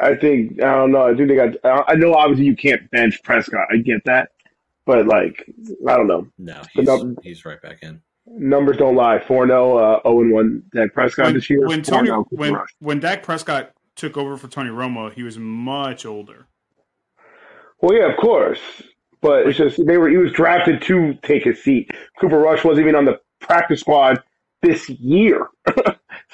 [0.00, 1.06] I think I don't know.
[1.06, 3.68] I do think I, I know obviously you can't bench Prescott.
[3.70, 4.30] I get that,
[4.84, 5.44] but like
[5.88, 6.26] I don't know.
[6.38, 8.00] No, he's, no- he's right back in.
[8.26, 9.18] Numbers don't lie.
[9.18, 11.66] 4 0, uh, 0 1 Dak Prescott When, this year.
[11.66, 12.68] when Tony when Rush.
[12.78, 16.46] when Dak Prescott took over for Tony Romo, he was much older.
[17.80, 18.60] Well, yeah, of course.
[19.22, 21.90] But it's just they were he was drafted to take his seat.
[22.20, 24.22] Cooper Rush wasn't even on the practice squad
[24.62, 25.46] this year.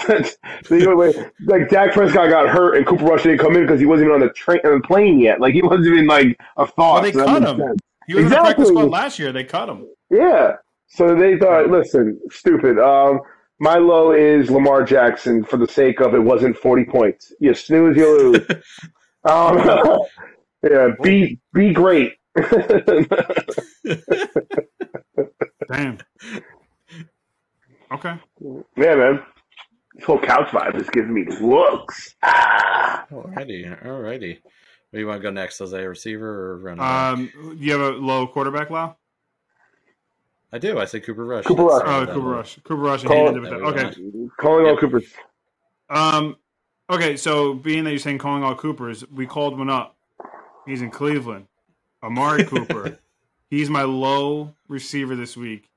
[0.06, 0.24] so
[0.70, 1.14] you know, like,
[1.46, 4.20] like Dak Prescott got hurt and Cooper Rush didn't come in because he wasn't even
[4.22, 5.40] on the train on the plane yet.
[5.40, 6.94] Like he wasn't even like a thought.
[6.94, 7.58] Well, they So cut him.
[7.58, 7.80] sense.
[8.06, 9.32] He was in the practice squad last year.
[9.32, 9.86] They cut him.
[10.10, 10.52] Yeah.
[10.86, 12.78] So they thought, listen, stupid.
[12.78, 13.20] Um,
[13.60, 17.32] my low is Lamar Jackson for the sake of it wasn't 40 points.
[17.40, 18.46] You snooze, you lose.
[19.24, 19.58] um,
[20.62, 22.14] yeah, be be great.
[25.70, 25.98] Damn.
[27.92, 28.14] Okay.
[28.76, 29.22] Yeah, man.
[29.94, 32.14] This whole couch vibe is giving me looks.
[32.22, 33.06] Ah.
[33.10, 34.38] Alrighty, alrighty.
[34.90, 35.58] Where do you want to go next?
[35.58, 36.80] Jose, receiver or running?
[36.80, 38.96] Um, do you have a low quarterback, Lau?
[40.52, 40.78] I do.
[40.78, 41.44] I say Cooper Rush.
[41.44, 41.82] Cooper Rush.
[41.84, 42.20] Oh, Cooper.
[42.28, 42.56] Rush.
[42.64, 43.02] Cooper Rush.
[43.04, 43.52] Call- he that.
[43.52, 43.94] Okay.
[44.38, 44.80] Calling all Yep.
[44.80, 45.12] Coopers.
[45.90, 46.36] Um.
[46.88, 47.16] Okay.
[47.18, 49.96] So being that you're saying calling all Coopers, we called one up.
[50.66, 51.48] He's in Cleveland.
[52.02, 52.98] Amari Cooper.
[53.50, 55.68] He's my low receiver this week.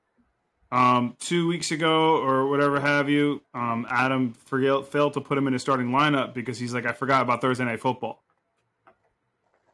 [0.70, 5.46] Um, two weeks ago or whatever have you, um, Adam forget, failed to put him
[5.46, 8.22] in his starting lineup because he's like, I forgot about Thursday night football.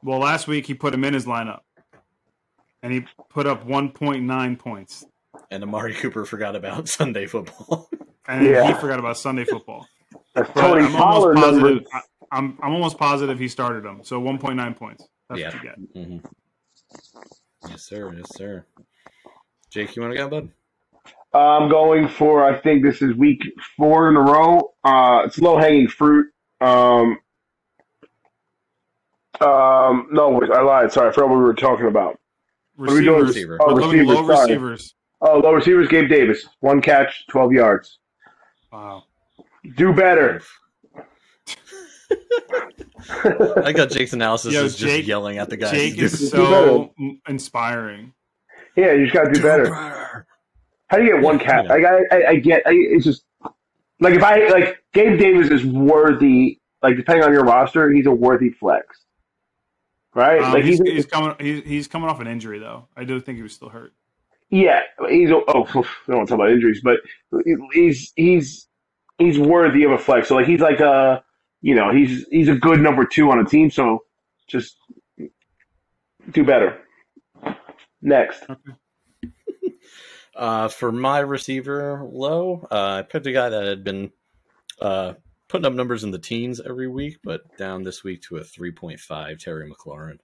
[0.03, 1.61] Well, last week he put him in his lineup,
[2.83, 5.05] and he put up 1.9 points,
[5.51, 7.89] And Amari Cooper forgot about Sunday football.
[8.27, 8.67] and Yeah.
[8.67, 9.87] he forgot about Sunday football.
[10.35, 11.63] That's Tony I'm Pollard almost numbers.
[11.63, 11.89] positive.
[11.93, 14.01] I, I'm I'm almost positive he started him.
[14.05, 15.07] So 1.9 points.
[15.29, 15.49] That's Yeah.
[15.49, 15.79] what you get.
[16.07, 16.19] hmm
[17.69, 18.13] Yes, sir.
[18.17, 18.65] Yes, sir.
[19.71, 20.49] Jake, you want to go, bud?
[21.35, 22.43] I'm going for.
[22.45, 23.43] I think this is week
[23.77, 24.73] four in a row.
[24.85, 26.33] Uh, it's low hanging fruit.
[26.61, 27.19] Um,
[29.41, 30.93] um, no, I lied.
[30.93, 32.19] Sorry, I forgot what we were talking about.
[32.77, 33.23] What are we doing?
[33.23, 33.35] Receivers.
[33.35, 33.59] Receiver.
[33.61, 34.07] Oh, Low- receivers.
[34.09, 34.41] low sorry.
[34.53, 34.95] receivers.
[35.21, 35.89] Oh, low receivers.
[35.89, 37.99] Gabe Davis, one catch, twelve yards.
[38.73, 39.05] Wow.
[39.77, 40.41] Do better.
[43.65, 45.71] I got Jake's analysis Yo, is just yelling at the guys.
[45.71, 46.93] Jake is so
[47.29, 48.13] inspiring.
[48.77, 50.27] yeah, you just got to do better.
[50.89, 51.67] How do you get one catch?
[51.67, 52.63] Like I, I, I get.
[52.67, 53.25] I, it's just
[54.01, 56.61] like if I like Gabe Davis is worthy.
[56.83, 59.05] Like depending on your roster, he's a worthy flex,
[60.15, 60.41] right?
[60.41, 61.35] Um, like he's, he's, he's coming.
[61.41, 62.87] He's, he's coming off an injury though.
[62.97, 63.93] I do think he was still hurt.
[64.51, 67.01] yeah, he's oh, I don't want to talk about injuries, but
[67.73, 68.69] he's he's
[69.19, 70.29] he's worthy of a flex.
[70.29, 71.23] So like he's like a
[71.61, 73.71] you know he's he's a good number two on a team.
[73.71, 74.05] So
[74.47, 74.77] just
[76.31, 76.79] do better.
[78.01, 78.45] Next,
[80.37, 84.13] Uh, for my receiver low, uh, I picked a guy that had been
[84.81, 85.15] uh,
[85.49, 89.39] putting up numbers in the teens every week, but down this week to a 3.5,
[89.41, 90.19] Terry McLaurin.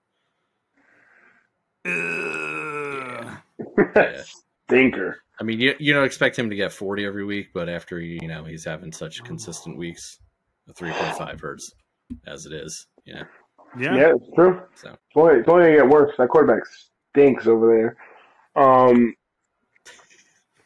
[1.85, 3.39] Ugh.
[3.97, 4.23] Yeah.
[4.69, 5.19] stinker.
[5.41, 8.29] I mean, you, you don't expect him to get 40 every week, but after, you
[8.29, 10.21] know, he's having such consistent weeks,
[10.69, 11.73] a 3.5 hertz
[12.27, 12.87] as it is.
[13.05, 13.23] You know,
[13.79, 13.95] Yeah.
[13.97, 14.63] Yeah, it's true.
[14.75, 16.13] so It's only, it's only gonna get worse.
[16.19, 16.63] That quarterback
[17.13, 17.97] stinks over
[18.57, 18.63] there.
[18.63, 19.15] Um,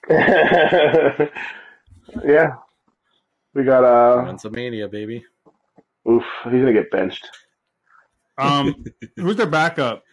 [2.24, 2.54] yeah,
[3.54, 5.24] we got uh, runs a mania, baby.
[6.08, 7.28] oof, he's gonna get benched.
[8.38, 8.84] Um,
[9.16, 10.04] who's their backup?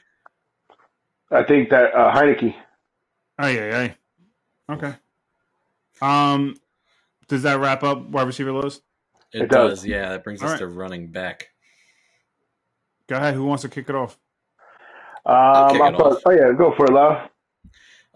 [1.31, 2.55] I think that uh, Heinicke.
[3.39, 3.93] Oh yeah,
[4.69, 4.73] yeah.
[4.75, 4.93] Okay.
[6.01, 6.55] Um,
[7.27, 8.81] does that wrap up wide receiver lows?
[9.33, 9.79] It, It does.
[9.79, 9.85] does.
[9.85, 10.09] yeah.
[10.09, 10.59] That brings All us right.
[10.59, 11.49] to running back.
[13.07, 13.33] Go ahead.
[13.35, 14.17] Who wants to kick it off?
[15.25, 16.21] Um, kick it off.
[16.25, 17.29] oh yeah, go for it, Lau.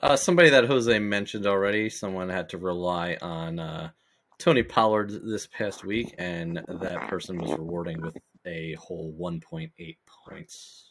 [0.01, 3.89] Uh, somebody that Jose mentioned already, someone had to rely on uh,
[4.37, 10.85] Tony Pollard this past week, and that person was rewarding with a whole 1.8 points.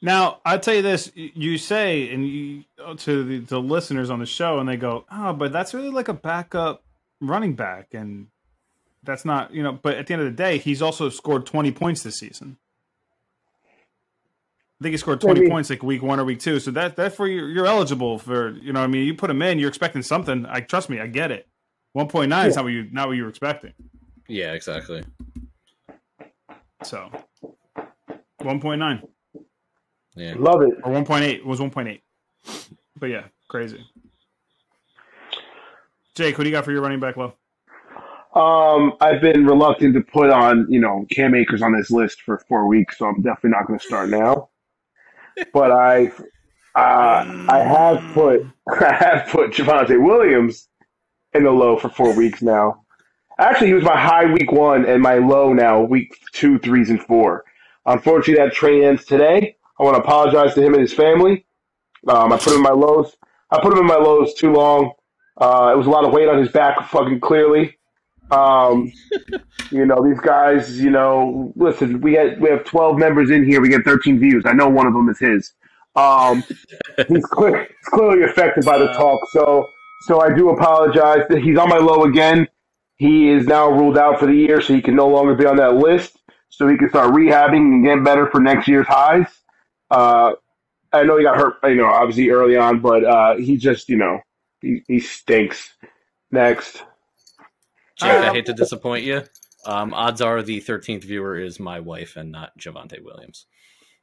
[0.00, 2.64] Now, I'll tell you this: you say, and you
[2.98, 6.08] to the, the listeners on the show, and they go, "Oh, but that's really like
[6.08, 6.82] a backup
[7.20, 8.26] running back," and
[9.04, 9.72] that's not, you know.
[9.72, 12.56] But at the end of the day, he's also scored twenty points this season.
[14.80, 15.50] I think he scored twenty Maybe.
[15.50, 16.58] points like week one or week two.
[16.60, 18.80] So that that for you, you're eligible for, you know.
[18.82, 20.44] I mean, you put him in, you're expecting something.
[20.46, 21.46] I trust me, I get it.
[21.92, 22.56] One point nine is Yeah.
[22.60, 23.72] not what you not what you were expecting.
[24.28, 25.02] Yeah, exactly.
[26.84, 27.10] So
[28.38, 29.06] one point nine
[30.16, 30.34] Yeah.
[30.36, 30.74] Love it.
[30.82, 32.02] or one point eight was one point eight.
[32.98, 33.84] But yeah, crazy.
[36.14, 37.34] Jake, what do you got for your running back low?
[38.34, 42.38] Um, I've been reluctant to put on, you know, Cam Akers on this list for
[42.48, 44.48] four weeks, so I'm definitely not going to start now.
[45.54, 46.08] But I,
[46.74, 50.68] uh, I have put, I have put Javonte Williams
[51.32, 52.84] in the low for four weeks now.
[53.38, 57.02] Actually, he was my high week one and my low now week two, threes, and
[57.02, 57.44] four.
[57.86, 59.56] Unfortunately, that trade ends today.
[59.80, 61.46] I want to apologize to him and his family.
[62.06, 63.16] Um, I put him in my lows.
[63.50, 64.92] I put him in my lows too long.
[65.40, 67.78] Uh, it was a lot of weight on his back, fucking clearly.
[68.32, 68.92] Um,
[69.70, 73.60] you know, these guys, you know, listen, we had, we have 12 members in here.
[73.60, 74.44] We get 13 views.
[74.46, 75.52] I know one of them is his.
[75.94, 76.42] Um,
[77.08, 79.20] he's, clear, he's clearly affected by the talk.
[79.32, 79.66] So,
[80.06, 82.48] so I do apologize that he's on my low again.
[82.96, 85.56] He is now ruled out for the year, so he can no longer be on
[85.56, 86.18] that list.
[86.48, 89.26] So he can start rehabbing and get better for next year's highs.
[89.90, 90.32] Uh,
[90.92, 93.96] I know he got hurt, you know, obviously early on, but, uh, he just, you
[93.96, 94.20] know,
[94.60, 95.74] he, he stinks.
[96.30, 96.82] Next.
[97.96, 99.22] Jake, I hate to disappoint you.
[99.64, 103.46] Um, odds are the 13th viewer is my wife and not Javonte Williams.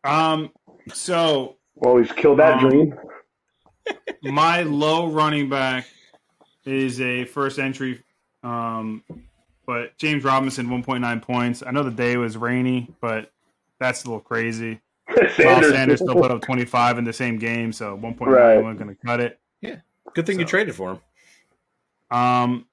[0.03, 0.51] Um,
[0.93, 2.95] so Well, he's killed that Um, dream.
[4.23, 5.85] my low running back
[6.65, 8.01] is a first entry,
[8.43, 9.03] um,
[9.65, 11.63] but James Robinson 1.9 points.
[11.65, 13.31] I know the day was rainy, but
[13.79, 14.79] that's a little crazy.
[15.09, 15.71] Miles Sanders.
[15.71, 18.57] Sanders still put up 25 in the same game, so 1.9 Right.
[18.61, 19.39] wasn't going to cut it.
[19.61, 19.77] Yeah.
[20.13, 20.99] Good thing you traded for him.
[22.11, 22.65] Um,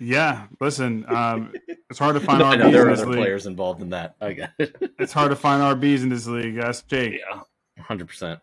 [0.00, 1.52] yeah, listen, um,
[1.90, 3.20] it's hard to find I know RBs there in are this other league.
[3.20, 4.14] players involved in that.
[4.20, 4.76] I got it.
[4.98, 6.56] It's hard to find RBs in this league.
[6.56, 7.20] That's Jake.
[7.20, 7.40] yeah,
[7.82, 8.40] hundred percent.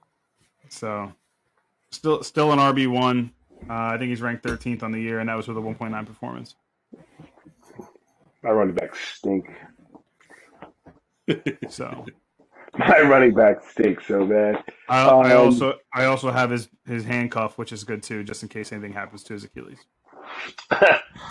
[0.69, 1.11] So,
[1.91, 3.31] still, still an RB one.
[3.69, 6.05] Uh, I think he's ranked 13th on the year, and that was with a 1.9
[6.05, 6.55] performance.
[8.43, 9.49] My running backs stink.
[11.69, 12.05] So,
[12.77, 14.63] My running backs stink so bad.
[14.89, 18.43] I, I Um, also, I also have his his handcuff, which is good too, just
[18.43, 19.79] in case anything happens to his Achilles.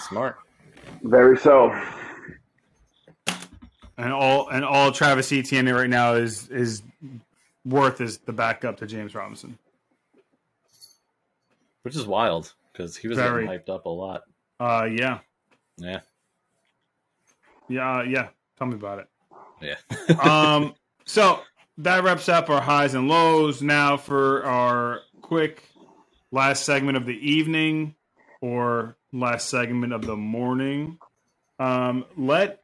[0.09, 0.37] Smart.
[1.03, 1.75] Very so.
[3.97, 6.83] And all, and all Travis Etienne right now is is
[7.65, 9.57] worth is the backup to James Robinson.
[11.83, 13.45] Which is wild because he was Very.
[13.47, 14.23] getting hyped up a lot.
[14.59, 15.19] Uh, yeah,
[15.77, 16.01] Yeah,
[17.69, 18.29] yeah, uh, yeah.
[18.59, 19.09] Tell me about it.
[19.61, 20.17] yeah.
[20.55, 21.41] um, so
[21.79, 23.63] that wraps up our highs and lows.
[23.63, 25.63] Now for our quick
[26.33, 27.95] last segment of the evening
[28.45, 30.99] or last segment of the morning.
[31.59, 32.61] Um, let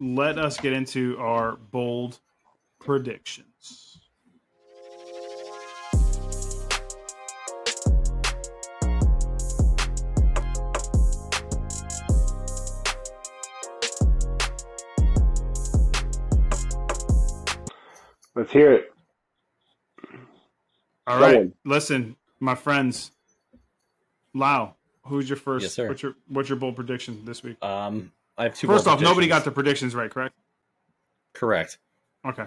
[0.00, 2.20] let us get into our bold
[2.78, 3.98] predictions.
[18.34, 18.94] Let's hear it.
[21.06, 23.10] All right, listen, my friends.
[24.32, 24.76] Lau,
[25.10, 25.64] who's your first?
[25.64, 25.88] Yes, sir.
[25.88, 27.62] What's your what's your bold prediction this week?
[27.62, 28.66] Um, I have two.
[28.66, 30.34] First off, nobody got the predictions right, correct?
[31.34, 31.78] correct.
[32.26, 32.46] Okay.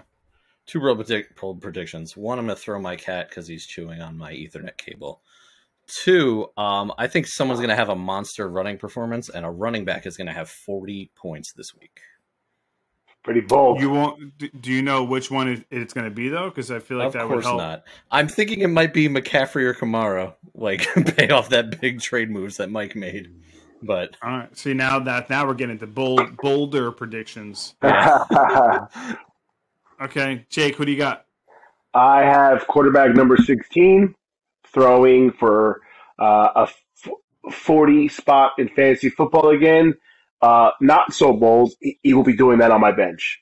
[0.66, 2.16] Two bold, predict- bold predictions.
[2.18, 5.22] One, I'm going to throw my cat because he's chewing on my Ethernet cable.
[5.88, 9.84] Two, um, I think someone's going to have a monster running performance, and a running
[9.84, 12.00] back is going to have 40 points this week.
[13.24, 13.80] Pretty bold.
[13.80, 14.38] You won't.
[14.38, 16.50] do- Do you know which one it's going to be though?
[16.50, 17.58] Because I feel like of that would help.
[17.58, 17.84] not.
[18.12, 22.58] I'm thinking it might be McCaffrey or Kamara, like pay off that big trade moves
[22.58, 23.34] that Mike made.
[23.82, 24.58] But All right.
[24.58, 27.76] See now that now we're getting into bold, bolder predictions.
[30.02, 31.26] Okay, Jake, who do you got?
[31.94, 34.14] I have quarterback number 16
[34.68, 35.82] throwing for
[36.20, 39.94] uh, a f- 40 spot in fantasy football again.
[40.44, 41.72] Uh, not so bold.
[41.80, 43.42] He, he will be doing that on my bench.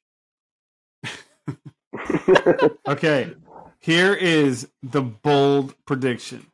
[2.88, 3.34] Okay,
[3.80, 6.46] here is the bold prediction.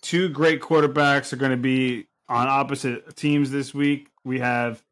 [0.00, 4.08] Two great quarterbacks are going to be on opposite teams this week.
[4.24, 4.82] We have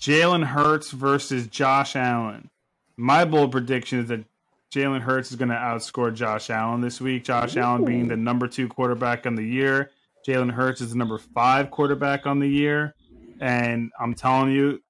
[0.00, 2.50] Jalen Hurts versus Josh Allen.
[2.96, 4.24] My bold prediction is that
[4.72, 7.24] Jalen Hurts is going to outscore Josh Allen this week.
[7.24, 9.90] Josh Allen being the number two quarterback on the year.
[10.28, 12.94] Jalen Hurts is the number five quarterback on the year.
[13.40, 14.82] And I'm telling you,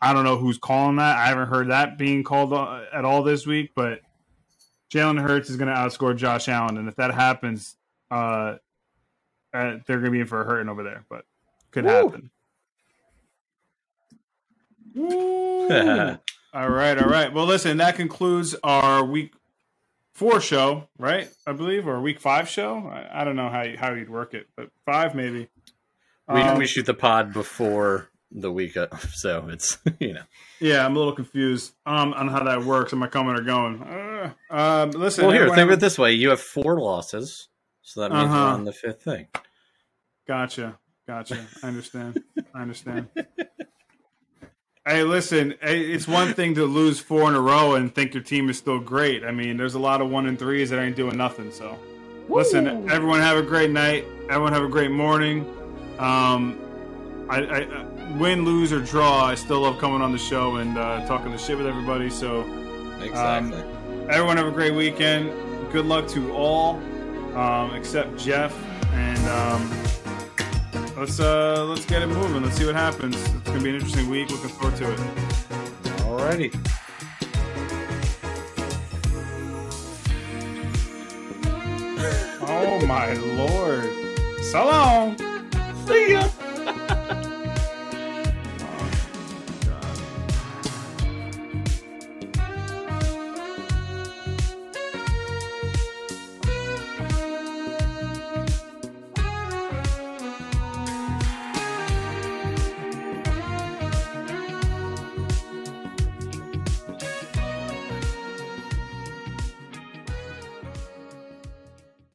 [0.00, 1.18] I don't know who's calling that.
[1.18, 4.00] I haven't heard that being called uh, at all this week, but
[4.90, 6.78] Jalen Hurts is going to outscore Josh Allen.
[6.78, 7.76] And if that happens,
[8.10, 8.56] uh,
[9.52, 11.26] uh, they're going to be in for a hurting over there, but
[11.70, 11.90] could Woo.
[11.90, 12.30] happen.
[16.54, 17.32] All right, all right.
[17.32, 19.32] Well, listen, that concludes our week
[20.14, 21.28] four show, right?
[21.46, 22.86] I believe, or week five show.
[22.88, 25.48] I, I don't know how you, how you'd work it, but five maybe.
[26.28, 30.22] we, Um, we shoot the pod before the week, uh, so it's you know
[30.60, 32.92] yeah, I'm a little confused um, on how that works.
[32.92, 33.82] Am I coming or going?
[33.82, 37.48] Uh, um, listen, well, here, think of it this way: you have four losses,
[37.82, 38.34] so that means Uh-huh.
[38.34, 39.26] we're on the fifth thing.
[40.26, 40.78] Gotcha.
[41.06, 41.44] Gotcha.
[41.62, 42.22] I understand.
[42.54, 43.08] I understand.
[44.86, 48.50] Hey, listen, it's one thing to lose four in a row and think your team
[48.50, 49.24] is still great.
[49.24, 51.50] I mean, there's a lot of one and threes that ain't doing nothing.
[51.52, 51.78] So,
[52.28, 54.04] listen, everyone have a great night.
[54.28, 55.46] Everyone have a great morning.
[55.98, 56.60] Um,
[57.30, 59.24] I, I, I win, lose, or draw.
[59.24, 62.10] I still love coming on the show and uh, talking the shit with everybody.
[62.10, 62.42] So,
[63.00, 63.58] Exactly.
[64.10, 65.30] everyone have a great weekend.
[65.72, 66.74] Good luck to all,
[67.34, 68.54] um, except Jeff.
[68.92, 69.83] And um,
[70.96, 72.42] let's uh, let's get it moving.
[72.42, 73.16] Let's see what happens.
[73.16, 74.30] It's gonna be an interesting week.
[74.30, 74.98] Looking forward to it.
[76.04, 76.54] Alrighty.
[82.46, 83.90] Oh my lord!
[84.42, 85.16] So long.
[85.86, 86.28] See ya.